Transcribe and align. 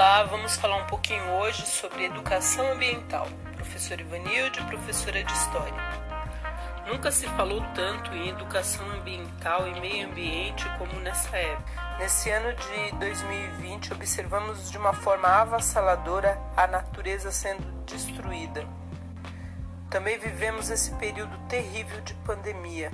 Olá, 0.00 0.22
vamos 0.22 0.56
falar 0.56 0.78
um 0.78 0.86
pouquinho 0.86 1.22
hoje 1.32 1.66
sobre 1.66 2.06
educação 2.06 2.72
ambiental. 2.72 3.28
Professor 3.54 4.00
Ivanilde, 4.00 4.64
professora 4.64 5.22
de 5.22 5.30
História. 5.30 5.74
Nunca 6.90 7.12
se 7.12 7.26
falou 7.26 7.62
tanto 7.74 8.10
em 8.14 8.30
educação 8.30 8.90
ambiental 8.92 9.68
e 9.68 9.78
meio 9.78 10.08
ambiente 10.08 10.64
como 10.78 10.98
nessa 11.00 11.36
época. 11.36 11.98
Nesse 11.98 12.30
ano 12.30 12.50
de 12.54 12.96
2020, 12.98 13.92
observamos 13.92 14.70
de 14.70 14.78
uma 14.78 14.94
forma 14.94 15.28
avassaladora 15.28 16.40
a 16.56 16.66
natureza 16.66 17.30
sendo 17.30 17.62
destruída. 17.84 18.66
Também 19.90 20.18
vivemos 20.18 20.70
esse 20.70 20.94
período 20.94 21.36
terrível 21.46 22.00
de 22.00 22.14
pandemia. 22.24 22.90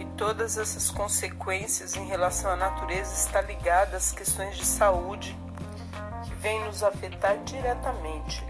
E 0.00 0.04
todas 0.16 0.58
essas 0.58 0.90
consequências 0.90 1.94
em 1.94 2.08
relação 2.08 2.50
à 2.50 2.56
natureza 2.56 3.14
estão 3.14 3.42
ligadas 3.42 4.08
às 4.08 4.12
questões 4.12 4.56
de 4.56 4.66
saúde 4.66 5.40
vem 6.42 6.60
nos 6.64 6.82
afetar 6.82 7.38
diretamente. 7.44 8.44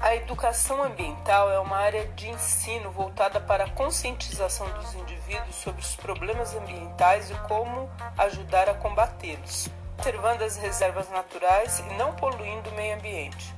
A 0.00 0.16
educação 0.16 0.82
ambiental 0.82 1.48
é 1.48 1.58
uma 1.60 1.76
área 1.76 2.06
de 2.08 2.28
ensino 2.28 2.90
voltada 2.90 3.40
para 3.40 3.64
a 3.64 3.70
conscientização 3.70 4.68
dos 4.72 4.94
indivíduos 4.94 5.54
sobre 5.54 5.80
os 5.80 5.94
problemas 5.94 6.54
ambientais 6.54 7.30
e 7.30 7.34
como 7.46 7.88
ajudar 8.18 8.68
a 8.68 8.74
combatê-los, 8.74 9.68
conservando 9.96 10.42
as 10.42 10.56
reservas 10.56 11.08
naturais 11.08 11.78
e 11.78 11.94
não 11.94 12.12
poluindo 12.16 12.68
o 12.68 12.74
meio 12.74 12.96
ambiente. 12.96 13.54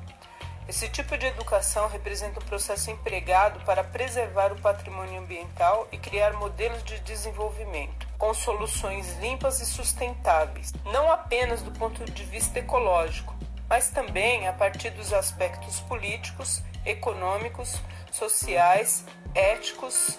Esse 0.69 0.89
tipo 0.89 1.17
de 1.17 1.27
educação 1.27 1.89
representa 1.89 2.41
um 2.41 2.45
processo 2.45 2.91
empregado 2.91 3.65
para 3.65 3.83
preservar 3.83 4.53
o 4.53 4.61
patrimônio 4.61 5.21
ambiental 5.21 5.89
e 5.91 5.97
criar 5.97 6.35
modelos 6.35 6.83
de 6.85 6.99
desenvolvimento, 7.01 8.07
com 8.19 8.35
soluções 8.35 9.17
limpas 9.19 9.61
e 9.61 9.67
sustentáveis, 9.67 10.75
não 10.85 11.11
apenas 11.11 11.63
do 11.63 11.71
ponto 11.71 12.05
de 12.05 12.25
vista 12.25 12.59
ecológico, 12.59 13.35
mas 13.69 13.91
também 13.91 14.47
a 14.47 14.53
partir 14.53 14.91
dos 14.91 15.13
aspectos 15.13 15.81
políticos, 15.81 16.63
econômicos, 16.85 17.81
sociais, 18.13 19.05
éticos, 19.35 20.19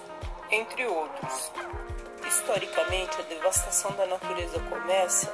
entre 0.52 0.86
outros. 0.86 1.52
Historicamente, 2.28 3.20
a 3.20 3.23
devastação 3.23 3.92
da 3.92 4.06
natureza 4.06 4.59
começa 4.70 5.34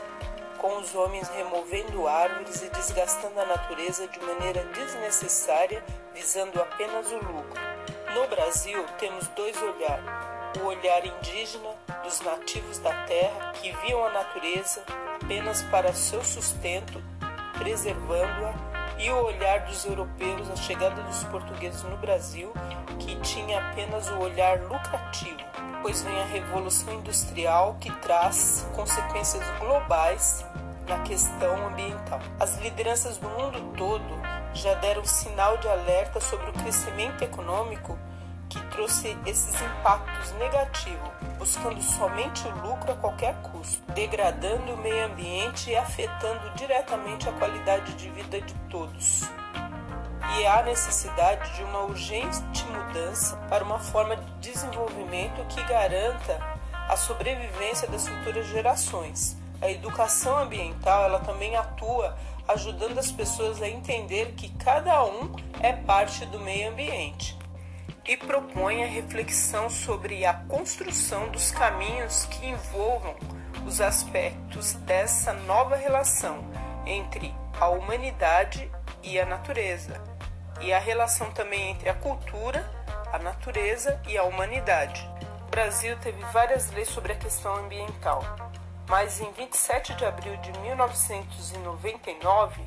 com 0.59 0.77
os 0.77 0.95
homens 0.95 1.27
removendo 1.29 2.07
árvores 2.07 2.61
e 2.61 2.69
desgastando 2.69 3.39
a 3.39 3.45
natureza 3.45 4.07
de 4.07 4.19
maneira 4.19 4.63
desnecessária, 4.65 5.83
visando 6.13 6.61
apenas 6.61 7.11
o 7.11 7.15
lucro. 7.15 7.61
No 8.13 8.27
Brasil, 8.27 8.85
temos 8.99 9.27
dois 9.29 9.59
olhares: 9.61 10.05
o 10.61 10.65
olhar 10.67 11.05
indígena 11.05 11.69
dos 12.03 12.21
nativos 12.21 12.77
da 12.77 12.93
terra 13.05 13.51
que 13.53 13.71
viam 13.85 14.05
a 14.05 14.11
natureza 14.11 14.83
apenas 15.15 15.63
para 15.63 15.93
seu 15.93 16.23
sustento 16.23 17.01
preservando-a, 17.57 18.53
e 18.97 19.09
o 19.09 19.25
olhar 19.25 19.61
dos 19.61 19.85
europeus 19.85 20.49
à 20.51 20.55
chegada 20.55 21.01
dos 21.01 21.23
portugueses 21.25 21.81
no 21.83 21.97
Brasil, 21.97 22.51
que 22.99 23.15
tinha 23.21 23.59
apenas 23.59 24.09
o 24.09 24.19
olhar 24.19 24.59
lucrativo, 24.61 25.39
pois 25.81 26.03
vem 26.03 26.21
a 26.21 26.25
Revolução 26.25 26.93
Industrial 26.93 27.75
que 27.79 27.91
traz 27.97 28.67
consequências 28.75 29.43
globais 29.59 30.45
na 30.87 30.99
questão 30.99 31.67
ambiental. 31.67 32.19
As 32.39 32.57
lideranças 32.57 33.17
do 33.17 33.27
mundo 33.29 33.73
todo 33.75 34.21
já 34.53 34.75
deram 34.75 35.03
sinal 35.03 35.57
de 35.57 35.67
alerta 35.67 36.19
sobre 36.21 36.49
o 36.49 36.53
crescimento 36.53 37.23
econômico 37.23 37.97
trouxe 38.83 39.17
esses 39.25 39.55
impactos 39.61 40.31
negativos, 40.33 41.09
buscando 41.37 41.81
somente 41.81 42.45
o 42.45 42.67
lucro 42.67 42.91
a 42.91 42.95
qualquer 42.95 43.33
custo, 43.35 43.81
degradando 43.93 44.73
o 44.73 44.77
meio 44.77 45.05
ambiente 45.05 45.69
e 45.69 45.75
afetando 45.77 46.49
diretamente 46.55 47.29
a 47.29 47.31
qualidade 47.31 47.93
de 47.93 48.09
vida 48.09 48.41
de 48.41 48.53
todos. 48.69 49.21
E 50.37 50.45
há 50.45 50.63
necessidade 50.63 51.55
de 51.55 51.63
uma 51.63 51.83
urgente 51.83 52.65
mudança 52.65 53.37
para 53.49 53.63
uma 53.63 53.79
forma 53.79 54.17
de 54.17 54.51
desenvolvimento 54.51 55.45
que 55.47 55.63
garanta 55.63 56.41
a 56.89 56.97
sobrevivência 56.97 57.87
das 57.87 58.05
futuras 58.05 58.45
gerações. 58.47 59.37
A 59.61 59.71
educação 59.71 60.37
ambiental 60.39 61.05
ela 61.05 61.19
também 61.19 61.55
atua 61.55 62.17
ajudando 62.49 62.99
as 62.99 63.09
pessoas 63.09 63.61
a 63.61 63.69
entender 63.69 64.33
que 64.33 64.49
cada 64.49 65.05
um 65.05 65.33
é 65.61 65.71
parte 65.71 66.25
do 66.25 66.37
meio 66.37 66.69
ambiente 66.69 67.41
e 68.05 68.17
propõe 68.17 68.83
a 68.83 68.87
reflexão 68.87 69.69
sobre 69.69 70.25
a 70.25 70.33
construção 70.33 71.29
dos 71.29 71.51
caminhos 71.51 72.25
que 72.25 72.47
envolvam 72.47 73.15
os 73.65 73.79
aspectos 73.79 74.73
dessa 74.73 75.33
nova 75.33 75.75
relação 75.75 76.43
entre 76.85 77.33
a 77.59 77.69
humanidade 77.69 78.69
e 79.01 79.19
a 79.19 79.25
natureza, 79.25 80.01
e 80.59 80.73
a 80.73 80.79
relação 80.79 81.31
também 81.31 81.71
entre 81.71 81.89
a 81.89 81.93
cultura, 81.93 82.69
a 83.11 83.19
natureza 83.19 84.01
e 84.07 84.17
a 84.17 84.23
humanidade. 84.23 85.09
O 85.47 85.49
Brasil 85.49 85.97
teve 85.99 86.23
várias 86.25 86.71
leis 86.71 86.89
sobre 86.89 87.13
a 87.13 87.15
questão 87.15 87.55
ambiental, 87.55 88.23
mas 88.87 89.21
em 89.21 89.31
27 89.31 89.95
de 89.95 90.05
abril 90.05 90.35
de 90.37 90.51
1999 90.59 92.61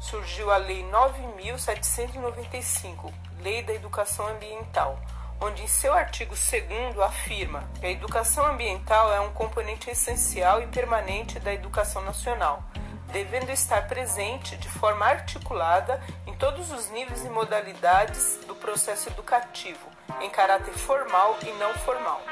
surgiu 0.00 0.50
a 0.50 0.56
Lei 0.56 0.82
9795, 0.84 3.12
Lei 3.40 3.62
da 3.62 3.74
Educação 3.74 4.26
Ambiental, 4.26 4.98
onde 5.40 5.62
em 5.62 5.68
seu 5.68 5.92
artigo 5.92 6.34
2 6.34 6.98
afirma 6.98 7.68
que 7.78 7.84
a 7.86 7.90
educação 7.90 8.46
ambiental 8.46 9.12
é 9.12 9.20
um 9.20 9.32
componente 9.32 9.90
essencial 9.90 10.62
e 10.62 10.66
permanente 10.66 11.38
da 11.38 11.52
educação 11.52 12.00
nacional, 12.02 12.64
devendo 13.12 13.50
estar 13.50 13.86
presente 13.88 14.56
de 14.56 14.68
forma 14.68 15.04
articulada 15.04 16.02
em 16.26 16.34
todos 16.34 16.72
os 16.72 16.88
níveis 16.90 17.24
e 17.24 17.28
modalidades 17.28 18.40
do 18.46 18.54
processo 18.54 19.10
educativo, 19.10 19.86
em 20.20 20.30
caráter 20.30 20.72
formal 20.72 21.36
e 21.42 21.52
não 21.52 21.74
formal. 21.74 22.22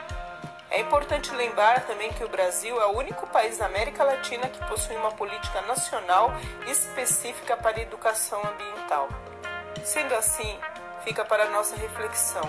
É 0.71 0.81
importante 0.81 1.35
lembrar 1.35 1.87
também 1.87 2.13
que 2.13 2.23
o 2.23 2.29
Brasil 2.29 2.79
é 2.81 2.87
o 2.87 2.97
único 2.97 3.27
país 3.29 3.57
da 3.57 3.67
América 3.67 4.05
Latina 4.05 4.49
que 4.49 4.63
possui 4.67 4.97
uma 4.97 5.13
política 5.13 5.63
nacional 5.63 6.31
específica 6.67 7.57
para 7.57 7.79
a 7.79 7.83
educação 7.83 8.41
ambiental. 8.45 9.09
Sendo 9.83 10.15
assim, 10.15 10.59
fica 11.05 11.25
para 11.25 11.49
nossa 11.49 11.75
reflexão: 11.75 12.43